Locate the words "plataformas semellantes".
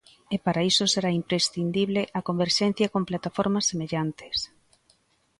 3.09-4.35